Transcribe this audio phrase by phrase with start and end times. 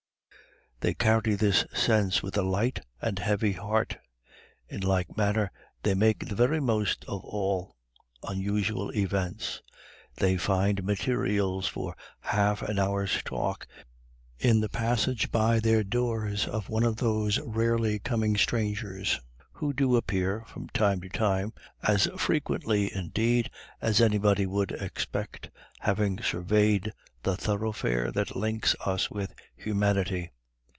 [0.79, 3.97] They carry this sense with a light and heavy heart.
[4.67, 5.51] In like manner
[5.83, 7.75] they make the very most of all
[8.27, 9.61] unusual events.
[10.15, 13.67] They find materials for half an hour's talk
[14.39, 19.19] in the passage by their doors of one of those rarely coming strangers,
[19.51, 26.19] who do appear from time to time, as frequently, indeed, as anybody would expect, having
[26.23, 26.91] surveyed
[27.21, 30.31] the thoroughfare that links us with humanity.